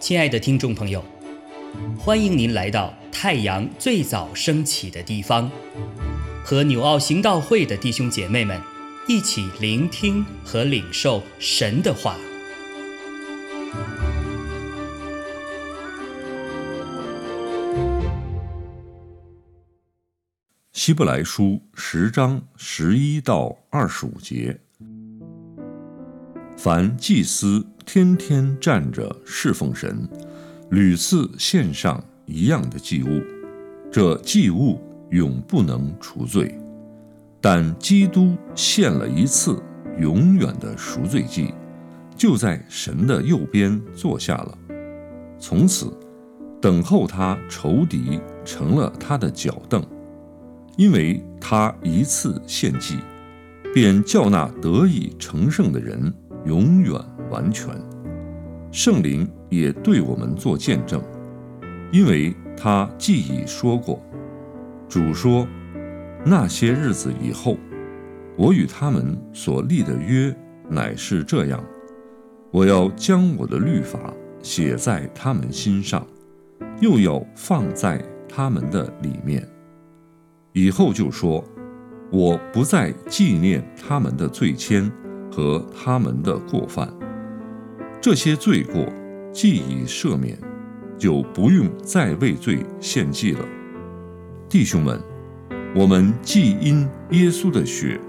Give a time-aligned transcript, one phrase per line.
[0.00, 1.04] 亲爱的听众朋友，
[1.96, 5.48] 欢迎您来到太阳最早升起的地方，
[6.44, 8.60] 和纽奥行道会的弟兄姐妹们
[9.06, 12.16] 一起聆听和领受神的话。
[20.72, 24.58] 希伯来书十章十一到二十五节，
[26.62, 30.06] 凡祭司天天站着侍奉神，
[30.68, 33.22] 屡次献上一样的祭物，
[33.90, 36.54] 这祭物永不能除罪。
[37.40, 39.58] 但基督献了一次
[39.98, 41.54] 永远的赎罪祭，
[42.14, 44.58] 就在神的右边坐下了，
[45.38, 45.90] 从此
[46.60, 49.82] 等候他仇敌成了他的脚凳。
[50.76, 52.98] 因为他一次献祭，
[53.72, 56.12] 便叫那得以成圣的人
[56.44, 56.92] 永远
[57.30, 57.74] 完全。
[58.72, 61.02] 圣灵也对我们做见证，
[61.90, 64.00] 因为他既已说过，
[64.88, 65.46] 主说：
[66.24, 67.56] 那些日子以后，
[68.36, 70.34] 我与他们所立的约
[70.68, 71.62] 乃是这样：
[72.50, 76.06] 我要将我的律法写在他们心上，
[76.80, 79.46] 又要放在他们的里面。
[80.52, 81.44] 以后就说
[82.10, 84.90] ：“我不再纪念他们的罪愆
[85.30, 86.92] 和他们的过犯，
[88.00, 88.86] 这些罪过
[89.32, 90.38] 既已赦免，
[90.98, 93.44] 就不用再为罪献祭了。”
[94.48, 95.00] 弟兄们，
[95.74, 98.00] 我们既因耶稣的血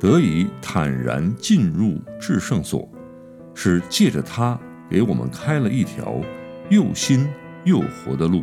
[0.00, 2.88] 得以坦然进入至圣所，
[3.54, 4.58] 是借着他
[4.90, 6.20] 给我们开了一条
[6.68, 7.28] 又新
[7.64, 8.42] 又活的路，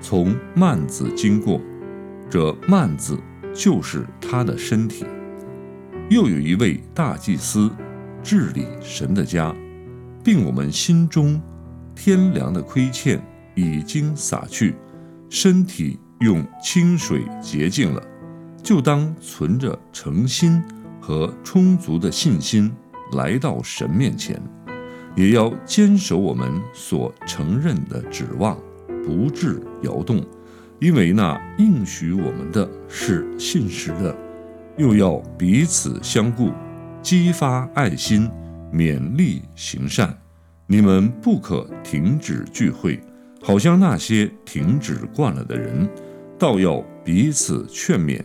[0.00, 1.60] 从幔子经过。
[2.30, 3.18] 这幔子
[3.52, 5.04] 就是他的身体。
[6.08, 7.70] 又有一位大祭司
[8.22, 9.54] 治理神的家，
[10.22, 11.40] 并我们心中
[11.94, 13.22] 天良的亏欠
[13.54, 14.74] 已经洒去，
[15.30, 18.02] 身体用清水洁净了，
[18.62, 20.62] 就当存着诚心
[21.00, 22.70] 和充足的信心
[23.12, 24.40] 来到神面前，
[25.16, 28.58] 也要坚守我们所承认的指望，
[29.04, 30.22] 不致摇动。
[30.78, 34.16] 因为那应许我们的是信实的，
[34.82, 36.50] 又要彼此相顾，
[37.00, 38.28] 激发爱心，
[38.72, 40.12] 勉励行善。
[40.66, 43.00] 你们不可停止聚会，
[43.40, 45.88] 好像那些停止惯了的人，
[46.36, 48.20] 倒要彼此劝勉。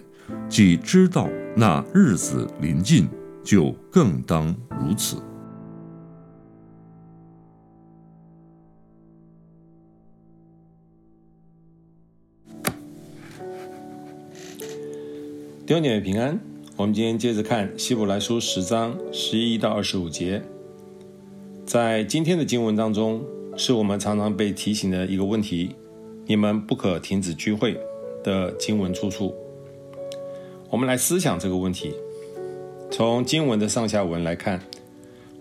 [0.49, 3.07] 既知道那日子临近，
[3.43, 4.47] 就更当
[4.81, 5.17] 如此。
[15.67, 16.39] 弟兄姐妹平安，
[16.77, 20.41] 我们今天接着看希伯来书十章十一到二十五节。
[21.65, 23.21] 在今天的经文当中，
[23.57, 25.75] 是我们常常被提醒的一个问题：
[26.25, 27.77] 你们不可停止聚会
[28.23, 29.35] 的经文出处。
[30.69, 31.93] 我们来思想这个问题。
[32.89, 34.61] 从经文的上下文来看，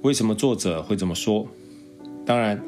[0.02, 1.46] 为什么作者会这么说？
[2.24, 2.60] 当然，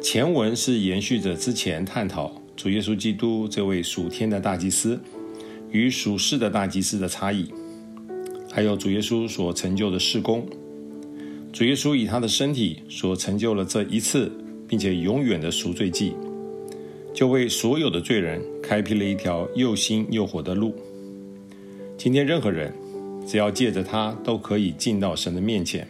[0.00, 4.98] 前文是延续着之前探讨主耶稣基督这位属天的大祭司。
[5.74, 7.46] 与属世的大祭司的差异，
[8.48, 10.46] 还有主耶稣所成就的事工。
[11.52, 14.30] 主耶稣以他的身体所成就了这一次，
[14.68, 16.14] 并且永远的赎罪祭，
[17.12, 20.76] 就为所有的罪人开辟了一条又新又活的路。
[21.98, 22.72] 今天任何人
[23.26, 25.88] 只要借着他，都可以进到神的面前。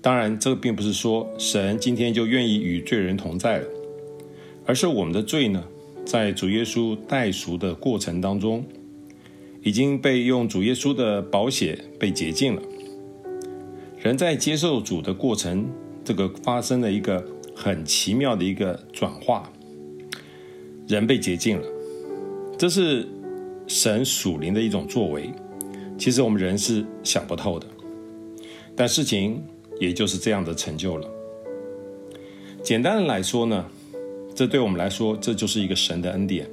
[0.00, 3.66] 当然，这并不是说神今天就愿意与罪人同在了，
[4.64, 5.64] 而是我们的罪呢？
[6.04, 8.64] 在主耶稣代赎的过程当中，
[9.62, 12.62] 已经被用主耶稣的宝血被洁净了。
[13.98, 15.70] 人在接受主的过程，
[16.04, 17.24] 这个发生了一个
[17.54, 19.50] 很奇妙的一个转化，
[20.88, 21.66] 人被洁净了。
[22.58, 23.08] 这是
[23.66, 25.32] 神属灵的一种作为，
[25.96, 27.66] 其实我们人是想不透的，
[28.76, 29.42] 但事情
[29.80, 31.08] 也就是这样的成就了。
[32.62, 33.64] 简单的来说呢。
[34.34, 36.48] 这对我们来说，这就是一个神的恩典，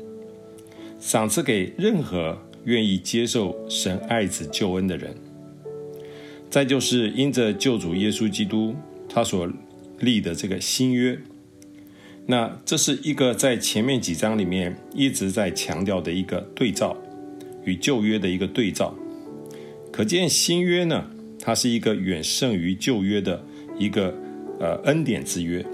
[0.99, 5.15] 赏赐给任何愿意接受神爱子救恩的人。
[6.49, 8.75] 再就是因着救主耶稣基督
[9.07, 9.47] 他所
[9.99, 11.17] 立的这个新约，
[12.25, 16.97] 那这是一个在前面几章里面一直在强调的一个对照
[17.63, 18.93] 与旧约的一个对照。
[19.91, 21.09] 可见新约呢，
[21.39, 23.43] 它是一个远胜于旧约的
[23.77, 24.13] 一个
[24.59, 25.65] 呃恩典之约。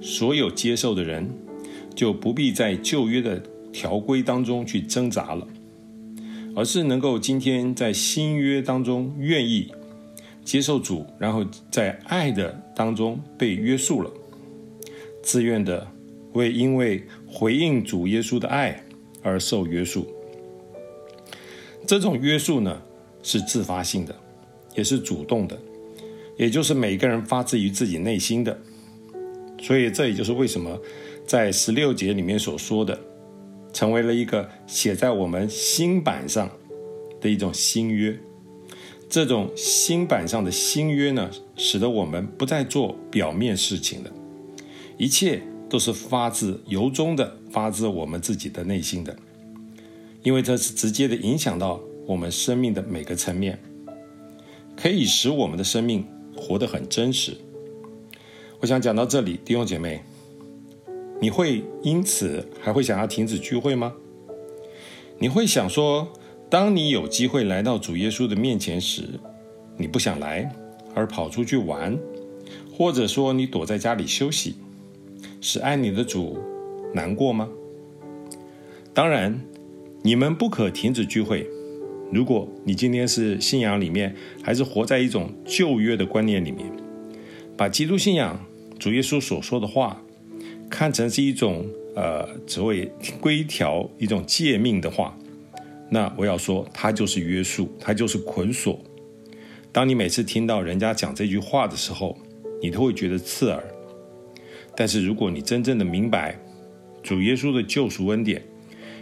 [0.00, 1.28] 所有接受的人，
[1.94, 3.42] 就不必在旧约的
[3.72, 5.46] 条规当中去挣扎了，
[6.54, 9.70] 而是能够今天在新约当中愿意
[10.44, 14.10] 接受主，然后在爱的当中被约束了，
[15.22, 15.86] 自愿的
[16.32, 18.82] 为因为回应主耶稣的爱
[19.22, 20.06] 而受约束。
[21.86, 22.80] 这种约束呢，
[23.22, 24.14] 是自发性的，
[24.74, 25.58] 也是主动的，
[26.36, 28.58] 也就是每个人发自于自己内心的。
[29.60, 30.80] 所以，这也就是为什么
[31.26, 32.98] 在十六节里面所说的，
[33.72, 36.50] 成为了一个写在我们心板上
[37.20, 38.18] 的一种新约。
[39.10, 44.12] 这种心板上的新约呢，使得我们不再做表面事情了，
[44.96, 49.16] 一切都是发自由衷的，发自我们自己的内心的，
[50.22, 53.58] 因为这是直接的影响到我们生命的每个层面，
[54.76, 56.06] 可以使我们的生命
[56.36, 57.36] 活得很真实。
[58.60, 60.00] 我想讲到这里，弟兄姐妹，
[61.20, 63.94] 你会因此还会想要停止聚会吗？
[65.20, 66.08] 你会想说，
[66.50, 69.02] 当你有机会来到主耶稣的面前时，
[69.76, 70.52] 你不想来，
[70.92, 71.96] 而跑出去玩，
[72.72, 74.56] 或者说你躲在家里休息，
[75.40, 76.38] 使爱你的主
[76.92, 77.48] 难过吗？
[78.92, 79.40] 当然，
[80.02, 81.48] 你们不可停止聚会。
[82.10, 86.68] 如果你今天是信仰里面，还是活在一种旧约的观念里面，
[87.58, 88.40] 把基督信仰。
[88.78, 90.00] 主耶稣所说的话，
[90.70, 91.66] 看成是一种
[91.96, 92.88] 呃，只为
[93.20, 95.18] 规条、一种诫命的话，
[95.90, 98.80] 那我要说，它就是约束，它就是捆锁。
[99.72, 102.16] 当你每次听到人家讲这句话的时候，
[102.62, 103.60] 你都会觉得刺耳。
[104.76, 106.38] 但是如果你真正的明白
[107.02, 108.40] 主耶稣的救赎恩典，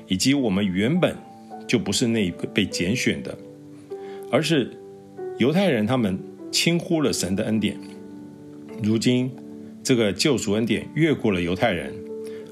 [0.09, 1.15] 以及我们原本
[1.69, 3.37] 就不是那一个被拣选的，
[4.33, 4.75] 而是
[5.37, 6.19] 犹太人他们
[6.51, 7.79] 轻忽了神的恩典，
[8.83, 9.31] 如今。
[9.83, 11.95] 这个救赎恩典越过了犹太人，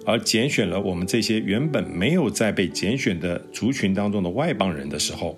[0.06, 5.37] 而拣选了我们这些原本没有在被拣选的族群当中的外邦人的时候，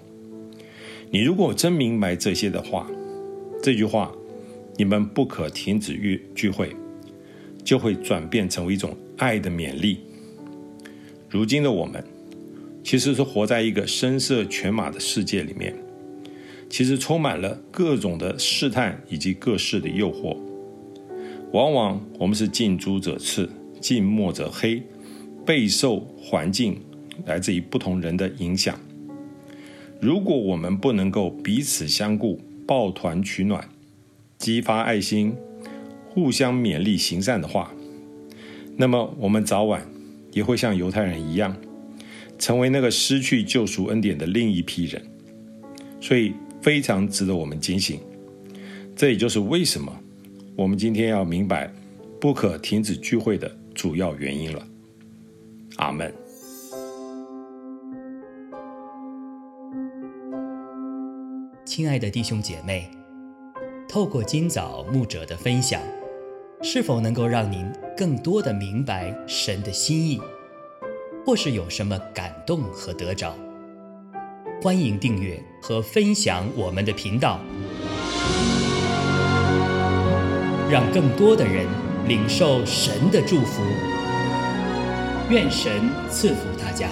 [1.10, 2.86] 你如果真明白这些的话，
[3.62, 4.12] 这句话
[4.76, 6.76] “你们不可停止聚聚会”，
[7.64, 10.00] 就会转变成为一种爱的勉励。
[11.30, 12.04] 如今的我们，
[12.84, 15.74] 其实是活在一个声色犬马的世界里面，
[16.68, 20.36] 其实充满了各种的试探以及各式的诱惑。
[21.52, 23.48] 往往我们是近朱者赤，
[23.80, 24.82] 近墨者黑，
[25.46, 26.78] 备受环境
[27.24, 28.78] 来自于不同人的影响。
[30.00, 33.68] 如果我们不能够彼此相顾，抱团取暖，
[34.38, 35.34] 激发爱心，
[36.08, 37.72] 互相勉励行善的话，
[38.76, 39.88] 那么我们早晚
[40.32, 41.56] 也会像犹太人一样，
[42.38, 45.00] 成为那个失去救赎恩典的另一批人。
[46.00, 47.98] 所以非常值得我们警醒。
[48.94, 50.00] 这也就是为什么。
[50.56, 51.70] 我们今天要明白
[52.18, 54.66] 不可停止聚会的主要原因了。
[55.76, 56.10] 阿门。
[61.66, 62.90] 亲爱的弟兄姐妹，
[63.86, 65.78] 透过今早牧者的分享，
[66.62, 70.18] 是否能够让您更多的明白神的心意，
[71.26, 73.36] 或是有什么感动和得着？
[74.62, 77.38] 欢迎订阅和分享我们的频道。
[80.68, 81.64] 让更多的人
[82.08, 83.62] 领受神的祝福，
[85.30, 86.88] 愿神赐福大家。